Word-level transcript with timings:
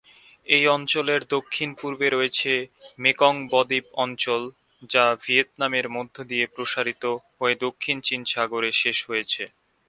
এই 0.47 0.63
অঞ্চলের 0.67 1.21
দক্ষিণ-পূর্বে 1.27 2.07
রয়েছে 2.09 2.51
মেকং 2.99 3.33
ব-দ্বীপ 3.51 3.85
অঞ্চল, 3.95 4.41
যা 4.89 5.05
ভিয়েতনামের 5.23 5.87
মধ্য 5.89 6.15
দিয়ে 6.23 6.45
প্রসারিত 6.55 7.03
হয়ে 7.37 7.55
দক্ষিণ 7.65 7.97
চীন 8.01 8.21
সাগরে 8.33 8.69
শেষ 8.81 8.97
হয়েছে। 9.07 9.43